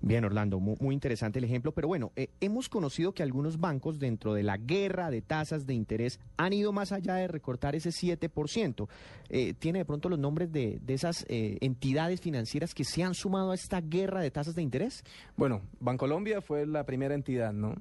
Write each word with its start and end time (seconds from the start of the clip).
Bien, 0.00 0.24
Orlando, 0.24 0.60
muy, 0.60 0.94
interesante 0.94 1.38
el 1.38 1.44
ejemplo, 1.44 1.72
pero 1.72 1.88
bueno, 1.88 2.12
eh, 2.16 2.28
hemos 2.40 2.68
conocido 2.68 3.12
que 3.12 3.22
algunos 3.22 3.58
bancos 3.58 3.98
dentro 3.98 4.34
de 4.34 4.42
la 4.42 4.56
guerra 4.56 5.10
de 5.10 5.22
tasas 5.22 5.66
de 5.66 5.74
interés 5.74 6.20
han 6.36 6.52
ido 6.52 6.72
más 6.72 6.92
allá 6.92 7.14
de 7.14 7.28
recortar 7.28 7.74
ese 7.74 7.90
7%. 7.90 8.88
Eh, 9.28 9.54
¿Tiene 9.54 9.80
de 9.80 9.84
pronto 9.84 10.08
los 10.08 10.18
nombres 10.18 10.52
de, 10.52 10.78
de 10.82 10.94
esas 10.94 11.24
eh, 11.28 11.58
entidades 11.60 12.20
financieras 12.20 12.74
que 12.74 12.84
se 12.84 13.02
han 13.02 13.14
sumado 13.14 13.52
a 13.52 13.54
esta 13.54 13.80
guerra 13.80 14.20
de 14.20 14.30
tasas 14.30 14.54
de 14.54 14.62
interés? 14.62 15.04
Bueno, 15.36 15.62
Bancolombia 15.80 16.40
fue 16.40 16.66
la 16.66 16.84
primera 16.84 17.14
entidad, 17.14 17.52
¿no? 17.52 17.74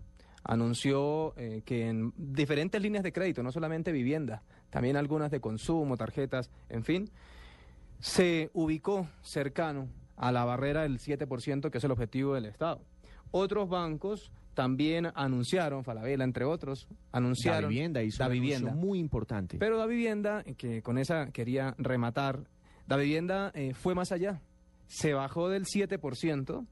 Anunció 0.43 1.34
eh, 1.38 1.63
que 1.66 1.88
en 1.88 2.13
diferentes 2.18 2.79
líneas 2.79 3.04
de 3.04 3.11
crédito, 3.11 3.41
no 3.41 3.52
solamente 3.52 3.91
vivienda, 3.91 4.43
también 4.70 4.95
algunas 4.95 5.32
de 5.32 5.39
consumo, 5.39 5.97
tarjetas, 5.97 6.52
en 6.70 6.84
fin, 6.84 7.09
se 8.00 8.52
ubicó 8.54 9.07
cercano 9.23 9.88
a 10.16 10.32
la 10.32 10.45
barrera 10.45 10.84
del 10.84 11.00
7%, 11.00 11.70
que 11.70 11.77
es 11.77 11.84
el 11.84 11.91
objetivo 11.91 12.34
del 12.34 12.45
Estado. 12.45 12.82
Otros 13.32 13.69
bancos 13.69 14.32
también 14.54 15.11
anunciaron, 15.14 15.83
Falabella 15.83 16.24
entre 16.24 16.46
otros, 16.46 16.88
anunciaron... 17.11 17.64
La 17.64 17.68
vivienda 17.68 18.04
hizo 18.04 18.24
Da 18.24 18.29
Vivienda. 18.29 18.74
muy 18.74 19.00
importante. 19.00 19.57
Pero 19.57 19.78
Da 19.78 19.86
Vivienda, 19.86 20.43
que 20.57 20.82
con 20.82 20.97
esa 20.97 21.32
quería 21.32 21.75
rematar, 21.78 22.46
Da 22.88 22.96
Vivienda 22.97 23.51
eh, 23.54 23.74
fue 23.74 23.93
más 23.93 24.11
allá. 24.11 24.41
Se 24.88 25.14
bajó 25.14 25.50
del 25.50 25.65
7% 25.65 26.66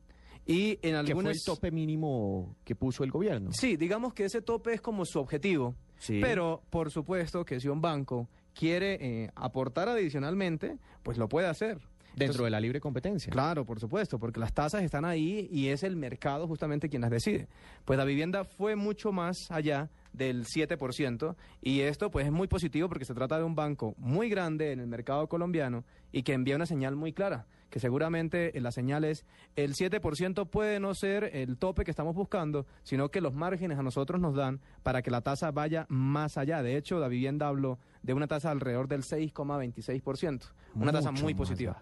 y 0.46 0.70
en 0.70 0.78
que 0.82 0.90
fue 0.90 0.98
algunas... 1.00 1.38
el 1.38 1.44
tope 1.46 1.72
mínimo 1.72 2.56
que 2.64 2.76
puso 2.76 3.04
el 3.04 3.12
gobierno. 3.12 3.52
Sí, 3.52 3.76
digamos 3.76 4.14
que 4.14 4.26
ese 4.26 4.42
tope 4.42 4.74
es 4.74 4.82
como 4.82 5.06
su 5.06 5.20
objetivo. 5.20 5.76
Sí. 5.98 6.20
Pero, 6.22 6.64
por 6.70 6.92
supuesto, 6.92 7.46
que 7.46 7.60
si 7.60 7.68
un 7.68 7.82
banco 7.82 8.30
quiere 8.54 8.98
eh, 9.02 9.32
aportar 9.36 9.90
adicionalmente, 9.90 10.78
pues 11.02 11.18
lo 11.18 11.28
puede 11.28 11.48
hacer. 11.48 11.80
Dentro 12.16 12.26
Entonces, 12.26 12.44
de 12.46 12.50
la 12.52 12.60
libre 12.60 12.80
competencia. 12.80 13.32
Claro, 13.32 13.66
por 13.66 13.80
supuesto, 13.80 14.20
porque 14.20 14.40
las 14.40 14.54
tasas 14.54 14.84
están 14.84 15.04
ahí 15.04 15.48
y 15.52 15.70
es 15.70 15.82
el 15.84 15.96
mercado 15.96 16.48
justamente 16.48 16.88
quien 16.88 17.02
las 17.02 17.10
decide. 17.10 17.48
Pues 17.86 17.98
la 17.98 18.06
vivienda 18.06 18.46
fue 18.46 18.76
mucho 18.76 19.12
más 19.12 19.50
allá 19.50 19.90
del 20.14 20.46
7% 20.46 21.36
y 21.62 21.82
esto 21.82 22.10
pues 22.12 22.26
es 22.26 22.32
muy 22.32 22.48
positivo 22.48 22.88
porque 22.88 23.06
se 23.06 23.14
trata 23.14 23.38
de 23.38 23.44
un 23.44 23.56
banco 23.56 23.96
muy 23.98 24.30
grande 24.30 24.72
en 24.72 24.80
el 24.80 24.88
mercado 24.88 25.28
colombiano 25.28 25.84
y 26.12 26.24
que 26.24 26.34
envía 26.34 26.56
una 26.56 26.66
señal 26.68 26.96
muy 26.96 27.14
clara, 27.14 27.48
que 27.70 27.80
seguramente 27.80 28.52
la 28.62 28.72
señal 28.72 29.04
es 29.04 29.26
el 29.56 29.74
7% 29.74 30.48
puede 30.48 30.80
no 30.80 30.94
ser 30.94 31.32
el 31.34 31.58
tope 31.58 31.84
que 31.84 31.92
estamos 31.92 32.14
buscando, 32.16 32.66
sino 32.84 33.10
que 33.10 33.22
los 33.22 33.34
márgenes 33.34 33.80
a 33.80 33.84
nosotros 33.84 34.22
nos 34.22 34.36
dan 34.36 34.62
para 34.84 35.02
que 35.02 35.10
la 35.12 35.22
tasa 35.22 35.50
vaya 35.52 35.88
más 35.90 36.38
allá. 36.38 36.62
De 36.62 36.78
hecho, 36.78 37.00
la 37.00 37.08
vivienda 37.08 37.48
habló 37.48 37.80
de 38.04 38.14
una 38.14 38.28
tasa 38.28 38.52
alrededor 38.52 38.88
del 38.88 39.02
6,26%, 39.02 40.52
una 40.76 40.92
tasa 40.92 41.12
muy 41.12 41.34
positiva. 41.34 41.82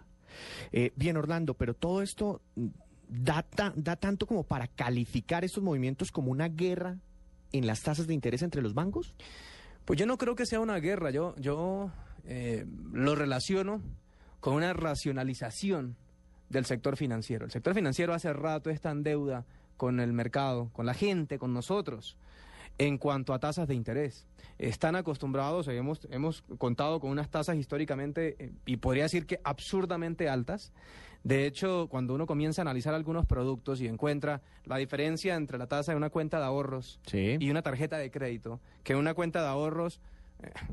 Eh, 0.71 0.93
bien, 0.95 1.17
Orlando, 1.17 1.53
pero 1.55 1.73
todo 1.73 2.01
esto 2.01 2.41
mm, 2.55 2.67
da, 3.09 3.43
ta- 3.43 3.73
da 3.75 3.97
tanto 3.97 4.25
como 4.25 4.43
para 4.43 4.67
calificar 4.67 5.43
estos 5.43 5.61
movimientos 5.61 6.11
como 6.11 6.31
una 6.31 6.47
guerra 6.47 6.97
en 7.51 7.67
las 7.67 7.81
tasas 7.81 8.07
de 8.07 8.13
interés 8.13 8.41
entre 8.41 8.61
los 8.61 8.73
bancos. 8.73 9.13
Pues 9.85 9.99
yo 9.99 10.05
no 10.05 10.17
creo 10.17 10.35
que 10.35 10.45
sea 10.45 10.59
una 10.59 10.77
guerra, 10.77 11.11
yo, 11.11 11.35
yo 11.37 11.91
eh, 12.25 12.65
lo 12.93 13.15
relaciono 13.15 13.81
con 14.39 14.53
una 14.53 14.73
racionalización 14.73 15.95
del 16.49 16.65
sector 16.65 16.97
financiero. 16.97 17.45
El 17.45 17.51
sector 17.51 17.73
financiero 17.73 18.13
hace 18.13 18.31
rato 18.33 18.69
está 18.69 18.91
en 18.91 19.03
deuda 19.03 19.45
con 19.77 19.99
el 19.99 20.13
mercado, 20.13 20.69
con 20.73 20.85
la 20.85 20.93
gente, 20.93 21.39
con 21.39 21.53
nosotros, 21.53 22.17
en 22.77 22.97
cuanto 22.97 23.33
a 23.33 23.39
tasas 23.39 23.67
de 23.67 23.75
interés. 23.75 24.27
Están 24.57 24.95
acostumbrados, 24.95 25.67
hemos, 25.67 26.07
hemos 26.11 26.43
contado 26.57 26.99
con 26.99 27.09
unas 27.11 27.29
tasas 27.29 27.57
históricamente, 27.57 28.35
eh, 28.39 28.51
y 28.65 28.77
podría 28.77 29.03
decir 29.03 29.25
que 29.25 29.39
absurdamente 29.43 30.29
altas. 30.29 30.71
De 31.23 31.45
hecho, 31.45 31.87
cuando 31.87 32.15
uno 32.15 32.25
comienza 32.25 32.61
a 32.61 32.63
analizar 32.63 32.95
algunos 32.95 33.27
productos 33.27 33.79
y 33.79 33.87
encuentra 33.87 34.41
la 34.65 34.77
diferencia 34.77 35.35
entre 35.35 35.59
la 35.59 35.67
tasa 35.67 35.91
de 35.91 35.95
una 35.97 36.09
cuenta 36.09 36.39
de 36.39 36.45
ahorros 36.45 36.99
Sí. 37.05 37.37
y 37.39 37.49
una 37.51 37.61
tarjeta 37.61 37.97
de 37.97 38.09
crédito, 38.09 38.59
que 38.83 38.95
una 38.95 39.13
cuenta 39.13 39.41
de 39.41 39.47
ahorros, 39.47 39.99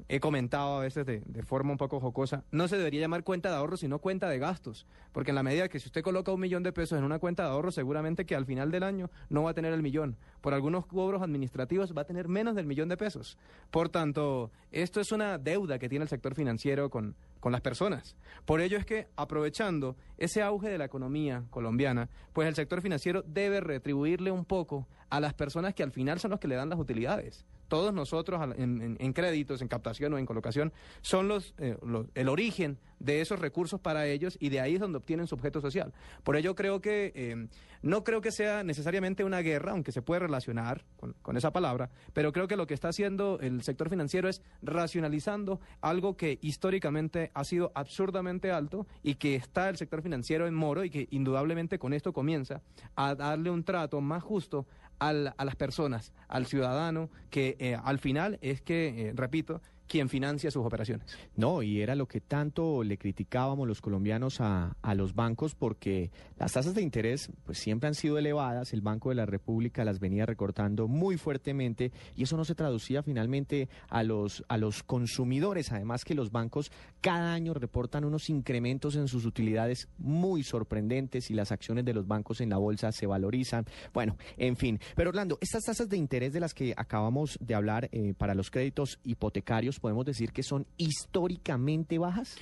he 0.09 0.21
comentado 0.21 0.79
a 0.79 0.83
veces 0.83 1.07
de, 1.07 1.23
forma 1.43 1.73
un 1.73 1.79
poco 1.79 2.01
jocosa, 2.01 2.45
no 2.51 2.69
se 2.69 2.77
debería 2.77 3.01
llamar 3.01 3.25
cuenta 3.25 3.51
de 3.51 3.57
ahorros, 3.57 3.81
sino 3.81 3.99
cuenta 3.99 4.29
de 4.29 4.39
gastos, 4.39 4.87
porque 5.13 5.31
en 5.31 5.37
la 5.37 5.43
medida 5.43 5.69
que 5.69 5.81
si 5.81 5.89
usted 5.89 6.03
coloca 6.03 6.33
un 6.33 6.41
millón 6.41 6.63
de 6.63 6.73
pesos 6.73 6.99
en 6.99 7.05
una 7.05 7.19
cuenta 7.19 7.45
de 7.45 7.51
ahorros, 7.51 7.75
seguramente 7.75 8.27
que 8.27 8.35
al 8.35 8.47
final 8.47 8.71
del 8.71 8.83
año 8.83 9.11
no 9.29 9.43
va 9.43 9.51
a 9.51 9.55
tener 9.55 9.73
el 9.73 9.83
millón. 9.83 10.17
Por 10.41 10.55
algunos 10.55 10.87
cobros 10.87 11.23
administrativos 11.23 11.97
va 11.97 12.03
a 12.03 12.07
tener 12.07 12.29
menos 12.29 12.55
del 12.55 12.67
millón 12.67 12.89
de 12.89 12.97
pesos. 12.97 13.39
Por 13.71 13.89
tanto, 13.89 14.51
esto 14.71 15.01
es 15.01 15.13
una 15.13 15.39
deuda 15.39 15.79
que 15.79 15.89
tiene 15.89 16.05
el 16.05 16.09
sector 16.09 16.35
financiero 16.35 16.91
con, 16.91 17.17
con 17.41 17.53
las 17.53 17.61
personas. 17.61 18.17
Por 18.45 18.61
ello 18.61 18.79
es 18.79 18.87
que, 18.87 19.09
aprovechando 19.17 19.97
ese 20.17 20.43
auge 20.43 20.69
de 20.69 20.79
la 20.79 20.85
economía 20.85 21.45
colombiana, 21.51 22.09
pues 22.33 22.49
el 22.49 22.55
sector 22.55 22.83
financiero 22.83 23.23
debe 23.27 23.61
retribuirle 23.61 24.31
un 24.31 24.45
poco 24.45 24.87
a 25.11 25.21
las 25.21 25.35
personas 25.35 25.75
que 25.75 25.83
al 25.83 25.93
final 25.93 26.21
son 26.21 26.31
los 26.31 26.41
que 26.41 26.49
le 26.49 26.57
dan 26.57 26.69
las 26.69 26.79
utilidades. 26.79 27.45
Todos 27.69 27.93
nosotros 27.95 28.41
en, 28.57 29.13
créditos, 29.13 29.63
en 29.63 29.69
captación 29.69 30.13
o 30.15 30.19
en 30.19 30.27
colocación, 30.27 30.73
son 31.03 31.29
los, 31.29 31.55
eh, 31.59 31.77
los- 31.87 32.07
el 32.15 32.29
origen 32.29 32.79
de 32.99 33.21
esos 33.21 33.39
recursos 33.39 33.79
para 33.81 34.07
ellos 34.07 34.37
y 34.41 34.49
de 34.49 34.61
ahí 34.61 34.75
es 34.75 34.81
donde 34.81 34.99
obtienen 34.99 35.27
su 35.29 35.35
objeto 35.37 35.61
social. 35.61 35.93
Por 36.25 36.37
ello 36.37 36.55
creo 36.57 36.81
que 36.81 37.13
eh, 37.15 37.47
no 37.83 38.03
creo 38.03 38.21
que 38.21 38.33
sea 38.33 38.65
necesariamente 38.65 39.23
una 39.23 39.39
guerra, 39.41 39.71
aunque 39.73 39.93
se 39.93 40.03
puede 40.03 40.21
relacionar 40.21 40.85
con, 40.97 41.15
con 41.23 41.37
esa 41.37 41.53
palabra, 41.53 41.91
pero 42.13 42.33
creo 42.33 42.49
que 42.49 42.57
lo 42.57 42.67
que 42.67 42.75
está 42.75 42.89
haciendo 42.89 43.39
el 43.41 43.63
sector 43.63 43.89
financiero 43.89 44.29
es 44.29 44.43
racionalizando 44.63 45.61
algo 45.81 46.17
que 46.17 46.39
históricamente 46.41 47.31
ha 47.35 47.45
sido 47.45 47.71
absurdamente 47.75 48.51
alto 48.51 48.87
y 49.03 49.15
que 49.17 49.37
está 49.37 49.69
el 49.69 49.77
sector 49.77 50.03
financiero 50.03 50.47
en 50.47 50.55
moro 50.55 50.83
y 50.83 50.91
que 50.91 51.07
indudablemente 51.11 51.79
con 51.79 51.93
esto 51.93 52.13
comienza 52.13 52.63
a 52.97 53.15
darle 53.15 53.51
un 53.51 53.63
trato 53.63 54.01
más 54.01 54.23
justo 54.23 54.67
al- 54.99 55.35
a 55.37 55.45
las 55.45 55.55
personas, 55.55 56.13
al 56.27 56.47
ciudadano, 56.47 57.11
que 57.31 57.57
eh, 57.59 57.77
al 57.83 57.99
final 57.99 58.39
es 58.43 58.61
que, 58.61 59.09
eh, 59.09 59.13
repito, 59.15 59.61
quien 59.89 60.09
financia 60.09 60.51
sus 60.51 60.65
operaciones. 60.65 61.07
No, 61.37 61.63
y 61.63 61.81
era 61.81 61.95
lo 61.95 62.07
que 62.07 62.21
tanto 62.21 62.83
le 62.85 62.99
criticábamos 62.99 63.67
los 63.67 63.81
colombianos 63.81 64.41
a, 64.41 64.77
a 64.83 64.95
los 64.95 65.15
bancos 65.15 65.55
porque 65.55 66.11
las 66.39 66.53
tasas 66.53 66.75
de 66.75 66.83
interés 66.83 67.31
pues 67.45 67.59
siempre 67.59 67.89
han 67.89 67.95
sido 67.95 68.19
elevadas, 68.19 68.73
el 68.73 68.81
Banco 68.81 69.09
de 69.09 69.17
la 69.17 69.27
República 69.27 69.85
las 69.85 69.99
venía 69.99 70.27
recortando 70.27 70.87
muy 70.87 71.17
fuertemente 71.17 71.93
y 72.15 72.23
eso 72.25 72.37
no 72.37 72.45
se 72.45 72.55
traducía 72.55 73.03
finalmente 73.03 73.69
a 73.89 74.03
los 74.03 74.45
a 74.49 74.59
los 74.59 74.83
consumidores, 74.83 75.73
además 75.73 76.05
que 76.05 76.15
los 76.15 76.31
bancos 76.31 76.71
cada 77.01 77.33
año 77.33 77.55
reportan 77.55 78.05
unos 78.05 78.29
incrementos 78.31 78.97
en 78.97 79.09
sus 79.09 79.25
utilidades 79.25 79.89
muy 79.99 80.43
sorprendentes 80.43 81.31
y 81.31 81.35
las 81.35 81.53
acciones 81.53 81.85
de 81.85 81.95
los 81.95 82.07
bancos 82.07 82.41
en 82.41 82.51
la 82.51 82.59
bolsa 82.59 82.93
se 82.93 83.07
valorizan. 83.07 83.65
Bueno, 83.93 84.17
en 84.37 84.57
fin, 84.57 84.79
pero 84.95 85.11
Orlando, 85.11 85.39
estas 85.41 85.65
tasas 85.65 85.89
de 85.89 85.97
interés 85.97 86.33
de 86.33 86.41
las 86.41 86.55
que 86.55 86.75
acabamos 86.77 87.39
de 87.41 87.55
hablar 87.55 87.89
eh, 87.93 88.15
para 88.17 88.35
los 88.35 88.51
créditos 88.51 88.99
hipotecarios, 89.05 89.78
podemos 89.79 90.05
decir 90.05 90.33
que 90.33 90.43
son 90.43 90.67
históricamente 90.77 91.99
bajas. 91.99 92.37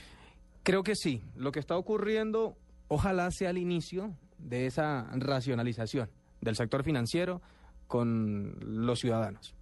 Creo 0.62 0.82
que 0.82 0.94
sí. 0.94 1.22
Lo 1.36 1.52
que 1.52 1.60
está 1.60 1.76
ocurriendo, 1.76 2.56
ojalá 2.88 3.30
sea 3.30 3.50
el 3.50 3.58
inicio 3.58 4.14
de 4.38 4.66
esa 4.66 5.08
racionalización 5.12 6.10
del 6.40 6.56
sector 6.56 6.82
financiero 6.82 7.40
con 7.86 8.56
los 8.60 9.00
ciudadanos. 9.00 9.54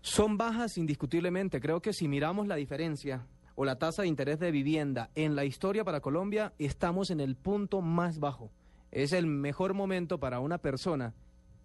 Son 0.00 0.36
bajas 0.36 0.76
indiscutiblemente. 0.76 1.60
Creo 1.60 1.80
que 1.80 1.92
si 1.92 2.08
miramos 2.08 2.46
la 2.46 2.56
diferencia 2.56 3.26
o 3.54 3.64
la 3.64 3.78
tasa 3.78 4.02
de 4.02 4.08
interés 4.08 4.38
de 4.38 4.50
vivienda 4.50 5.10
en 5.14 5.34
la 5.34 5.44
historia 5.44 5.84
para 5.84 6.00
Colombia, 6.00 6.52
estamos 6.58 7.10
en 7.10 7.20
el 7.20 7.36
punto 7.36 7.80
más 7.80 8.18
bajo. 8.18 8.50
Es 8.90 9.12
el 9.12 9.26
mejor 9.26 9.74
momento 9.74 10.18
para 10.18 10.40
una 10.40 10.58
persona 10.58 11.14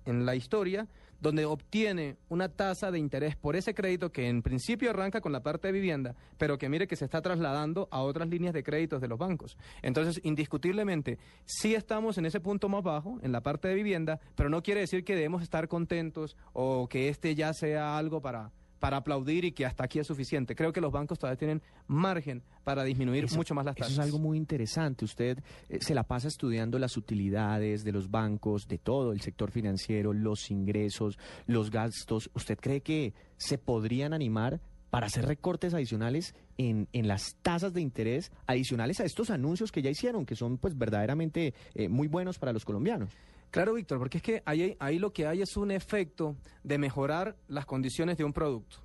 en 0.05 0.25
la 0.25 0.35
historia 0.35 0.87
donde 1.19 1.45
obtiene 1.45 2.17
una 2.29 2.49
tasa 2.49 2.91
de 2.91 2.99
interés 2.99 3.35
por 3.35 3.55
ese 3.55 3.73
crédito 3.73 4.11
que 4.11 4.27
en 4.27 4.41
principio 4.41 4.89
arranca 4.89 5.21
con 5.21 5.31
la 5.31 5.41
parte 5.41 5.67
de 5.67 5.73
vivienda, 5.73 6.15
pero 6.37 6.57
que 6.57 6.69
mire 6.69 6.87
que 6.87 6.95
se 6.95 7.05
está 7.05 7.21
trasladando 7.21 7.87
a 7.91 8.01
otras 8.01 8.27
líneas 8.29 8.53
de 8.53 8.63
créditos 8.63 9.01
de 9.01 9.07
los 9.07 9.19
bancos. 9.19 9.57
Entonces, 9.81 10.19
indiscutiblemente, 10.23 11.17
sí 11.45 11.75
estamos 11.75 12.17
en 12.17 12.25
ese 12.25 12.39
punto 12.39 12.69
más 12.69 12.83
bajo, 12.83 13.19
en 13.21 13.31
la 13.31 13.41
parte 13.41 13.67
de 13.67 13.75
vivienda, 13.75 14.19
pero 14.35 14.49
no 14.49 14.61
quiere 14.63 14.81
decir 14.81 15.03
que 15.03 15.15
debemos 15.15 15.43
estar 15.43 15.67
contentos 15.67 16.37
o 16.53 16.87
que 16.87 17.09
este 17.09 17.35
ya 17.35 17.53
sea 17.53 17.97
algo 17.97 18.21
para 18.21 18.51
para 18.79 18.97
aplaudir 18.97 19.45
y 19.45 19.51
que 19.51 19.65
hasta 19.65 19.83
aquí 19.83 19.99
es 19.99 20.07
suficiente. 20.07 20.55
Creo 20.55 20.71
que 20.73 20.81
los 20.81 20.91
bancos 20.91 21.19
todavía 21.19 21.37
tienen 21.37 21.61
margen 21.87 22.41
para 22.63 22.83
disminuir 22.83 23.25
Eso- 23.25 23.35
mucho 23.35 23.53
más 23.53 23.65
las 23.65 23.75
Eso 23.75 23.83
tasas. 23.85 23.93
es 23.93 23.99
algo 24.05 24.19
muy 24.19 24.37
interesante. 24.37 25.05
Usted 25.05 25.39
eh, 25.69 25.79
se 25.81 25.93
la 25.93 26.03
pasa 26.03 26.27
estudiando 26.27 26.79
las 26.79 26.97
utilidades 26.97 27.83
de 27.83 27.91
los 27.91 28.09
bancos, 28.09 28.67
de 28.67 28.77
todo 28.77 29.11
el 29.11 29.21
sector 29.21 29.51
financiero, 29.51 30.13
los 30.13 30.49
ingresos, 30.51 31.17
los 31.45 31.71
gastos. 31.71 32.29
¿Usted 32.33 32.57
cree 32.57 32.81
que 32.81 33.13
se 33.37 33.57
podrían 33.57 34.13
animar 34.13 34.59
para 34.89 35.05
hacer 35.05 35.25
recortes 35.27 35.73
adicionales 35.75 36.33
en, 36.57 36.87
en 36.93 37.07
las 37.07 37.35
tasas 37.43 37.73
de 37.73 37.81
interés 37.81 38.31
adicionales 38.47 38.99
a 38.99 39.05
estos 39.05 39.29
anuncios 39.29 39.71
que 39.71 39.81
ya 39.83 39.89
hicieron, 39.91 40.25
que 40.25 40.35
son 40.35 40.57
pues 40.57 40.75
verdaderamente 40.77 41.53
eh, 41.75 41.89
muy 41.89 42.07
buenos 42.07 42.39
para 42.39 42.53
los 42.53 42.65
colombianos? 42.65 43.11
Claro, 43.51 43.73
Víctor, 43.73 43.97
porque 43.97 44.17
es 44.17 44.23
que 44.23 44.43
ahí, 44.45 44.75
ahí 44.79 44.99
lo 44.99 45.11
que 45.11 45.25
hay 45.25 45.41
es 45.41 45.57
un 45.57 45.71
efecto 45.71 46.35
de 46.63 46.77
mejorar 46.77 47.35
las 47.47 47.65
condiciones 47.65 48.17
de 48.17 48.23
un 48.23 48.33
producto. 48.33 48.77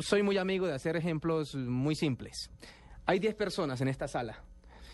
Soy 0.00 0.22
muy 0.22 0.36
amigo 0.36 0.66
de 0.66 0.74
hacer 0.74 0.96
ejemplos 0.96 1.54
muy 1.54 1.94
simples. 1.94 2.50
Hay 3.06 3.18
10 3.18 3.34
personas 3.34 3.80
en 3.80 3.88
esta 3.88 4.06
sala 4.06 4.42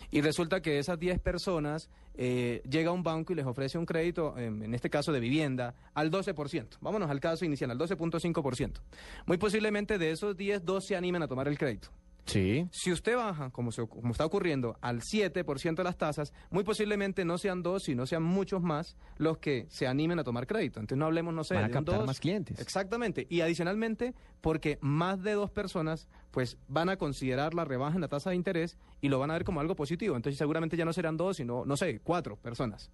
y 0.09 0.21
resulta 0.21 0.61
que 0.61 0.79
esas 0.79 0.99
10 0.99 1.19
personas 1.19 1.89
eh, 2.13 2.61
llega 2.69 2.91
a 2.91 2.93
un 2.93 3.03
banco 3.03 3.33
y 3.33 3.35
les 3.35 3.45
ofrece 3.45 3.77
un 3.77 3.85
crédito, 3.85 4.37
en 4.37 4.73
este 4.73 4.89
caso 4.89 5.11
de 5.11 5.19
vivienda, 5.19 5.75
al 5.93 6.11
12%. 6.11 6.77
Vámonos 6.79 7.09
al 7.09 7.19
caso 7.19 7.43
inicial, 7.43 7.71
al 7.71 7.79
12.5%. 7.79 8.79
Muy 9.25 9.37
posiblemente 9.37 9.97
de 9.97 10.11
esos 10.11 10.37
10, 10.37 10.63
dos 10.63 10.85
se 10.85 10.95
animen 10.95 11.23
a 11.23 11.27
tomar 11.27 11.47
el 11.47 11.57
crédito. 11.57 11.89
Sí. 12.25 12.67
Si 12.71 12.91
usted 12.91 13.17
baja, 13.17 13.49
como, 13.49 13.71
se- 13.71 13.85
como 13.87 14.11
está 14.11 14.25
ocurriendo, 14.25 14.77
al 14.81 15.01
7% 15.01 15.75
de 15.75 15.83
las 15.83 15.97
tasas, 15.97 16.33
muy 16.49 16.63
posiblemente 16.63 17.25
no 17.25 17.37
sean 17.37 17.61
dos, 17.63 17.83
sino 17.83 18.05
sean 18.05 18.23
muchos 18.23 18.61
más 18.61 18.95
los 19.17 19.39
que 19.39 19.65
se 19.69 19.87
animen 19.87 20.19
a 20.19 20.23
tomar 20.23 20.47
crédito. 20.47 20.79
Entonces 20.79 20.97
no 20.97 21.05
hablemos, 21.05 21.33
no 21.33 21.43
sé, 21.43 21.55
Van 21.55 21.65
a 21.65 21.67
de 21.67 21.73
captar 21.73 21.97
dos. 21.97 22.05
más 22.07 22.19
clientes. 22.19 22.59
Exactamente. 22.59 23.27
Y 23.29 23.41
adicionalmente, 23.41 24.13
porque 24.39 24.77
más 24.81 25.21
de 25.21 25.33
dos 25.33 25.51
personas, 25.51 26.07
pues 26.31 26.57
van 26.67 26.89
a 26.89 26.95
considerar 26.97 27.53
la 27.53 27.65
rebaja 27.65 27.95
en 27.95 28.01
la 28.01 28.07
tasa 28.07 28.29
de 28.29 28.37
interés 28.37 28.77
y 29.01 29.09
lo 29.09 29.19
van 29.19 29.29
a 29.29 29.33
ver 29.33 29.43
como 29.43 29.59
algo 29.59 29.75
positivo. 29.75 30.15
Entonces 30.15 30.37
seguramente 30.37 30.77
ya 30.77 30.85
no 30.85 30.93
serán 30.93 31.17
dos, 31.17 31.37
sino, 31.37 31.65
no 31.65 31.75
sé, 31.77 31.99
cuatro 31.99 32.37
personas. 32.37 32.89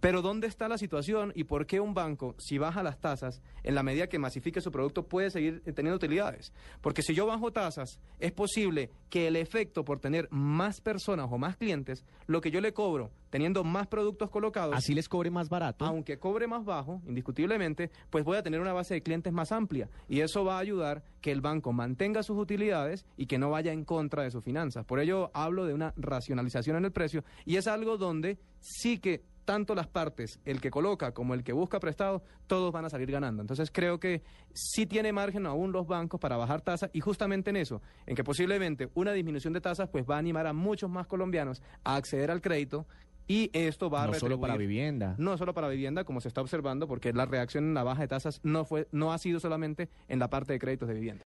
Pero 0.00 0.20
¿dónde 0.22 0.46
está 0.46 0.68
la 0.68 0.78
situación 0.78 1.32
y 1.34 1.44
por 1.44 1.66
qué 1.66 1.80
un 1.80 1.94
banco, 1.94 2.34
si 2.38 2.58
baja 2.58 2.82
las 2.82 3.00
tasas, 3.00 3.40
en 3.64 3.74
la 3.74 3.82
medida 3.82 4.08
que 4.08 4.18
masifique 4.18 4.60
su 4.60 4.70
producto, 4.70 5.06
puede 5.08 5.30
seguir 5.30 5.62
eh, 5.64 5.72
teniendo 5.72 5.96
utilidades? 5.96 6.52
Porque 6.82 7.02
si 7.02 7.14
yo 7.14 7.26
bajo 7.26 7.52
tasas, 7.52 7.98
es 8.20 8.32
posible 8.32 8.65
que 9.10 9.28
el 9.28 9.36
efecto 9.36 9.84
por 9.84 9.98
tener 10.00 10.28
más 10.30 10.80
personas 10.80 11.28
o 11.30 11.38
más 11.38 11.56
clientes, 11.56 12.04
lo 12.26 12.40
que 12.40 12.50
yo 12.50 12.60
le 12.60 12.72
cobro 12.72 13.10
teniendo 13.30 13.64
más 13.64 13.86
productos 13.86 14.30
colocados, 14.30 14.74
Así 14.74 14.94
les 14.94 15.08
cobre 15.08 15.30
más 15.30 15.48
barato. 15.48 15.84
aunque 15.84 16.18
cobre 16.18 16.46
más 16.46 16.64
bajo, 16.64 17.02
indiscutiblemente, 17.06 17.90
pues 18.10 18.24
voy 18.24 18.36
a 18.38 18.42
tener 18.42 18.60
una 18.60 18.72
base 18.72 18.94
de 18.94 19.02
clientes 19.02 19.32
más 19.32 19.52
amplia 19.52 19.88
y 20.08 20.20
eso 20.20 20.44
va 20.44 20.56
a 20.56 20.60
ayudar 20.60 21.02
que 21.20 21.32
el 21.32 21.40
banco 21.40 21.72
mantenga 21.72 22.22
sus 22.22 22.38
utilidades 22.38 23.04
y 23.16 23.26
que 23.26 23.38
no 23.38 23.50
vaya 23.50 23.72
en 23.72 23.84
contra 23.84 24.22
de 24.22 24.30
sus 24.30 24.42
finanzas. 24.44 24.84
Por 24.86 25.00
ello 25.00 25.30
hablo 25.34 25.66
de 25.66 25.74
una 25.74 25.92
racionalización 25.96 26.76
en 26.76 26.84
el 26.86 26.92
precio 26.92 27.24
y 27.44 27.56
es 27.56 27.66
algo 27.66 27.98
donde 27.98 28.38
sí 28.60 28.98
que 28.98 29.22
tanto 29.46 29.74
las 29.74 29.86
partes, 29.86 30.38
el 30.44 30.60
que 30.60 30.70
coloca 30.70 31.12
como 31.12 31.32
el 31.32 31.42
que 31.42 31.54
busca 31.54 31.80
prestado, 31.80 32.22
todos 32.46 32.72
van 32.72 32.84
a 32.84 32.90
salir 32.90 33.10
ganando. 33.10 33.40
Entonces 33.40 33.70
creo 33.72 33.98
que 33.98 34.22
sí 34.52 34.84
tiene 34.84 35.12
margen 35.12 35.46
aún 35.46 35.72
los 35.72 35.86
bancos 35.86 36.20
para 36.20 36.36
bajar 36.36 36.60
tasas 36.60 36.90
y 36.92 37.00
justamente 37.00 37.48
en 37.48 37.56
eso, 37.56 37.80
en 38.04 38.14
que 38.14 38.24
posiblemente 38.24 38.90
una 38.94 39.12
disminución 39.12 39.54
de 39.54 39.62
tasas 39.62 39.88
pues 39.88 40.04
va 40.04 40.16
a 40.16 40.18
animar 40.18 40.46
a 40.46 40.52
muchos 40.52 40.90
más 40.90 41.06
colombianos 41.06 41.62
a 41.84 41.96
acceder 41.96 42.30
al 42.30 42.42
crédito 42.42 42.86
y 43.28 43.50
esto 43.52 43.88
va 43.88 44.04
a 44.04 44.06
no 44.08 44.14
solo 44.14 44.38
para 44.38 44.56
vivienda. 44.56 45.14
no 45.18 45.36
solo 45.36 45.54
para 45.54 45.68
vivienda, 45.68 46.04
como 46.04 46.20
se 46.20 46.28
está 46.28 46.40
observando, 46.40 46.86
porque 46.86 47.12
la 47.12 47.26
reacción 47.26 47.64
en 47.64 47.74
la 47.74 47.82
baja 47.82 48.02
de 48.02 48.08
tasas 48.08 48.40
no 48.42 48.64
fue, 48.64 48.86
no 48.92 49.12
ha 49.12 49.18
sido 49.18 49.40
solamente 49.40 49.88
en 50.08 50.18
la 50.18 50.28
parte 50.28 50.52
de 50.52 50.58
créditos 50.58 50.88
de 50.88 50.94
vivienda. 50.94 51.24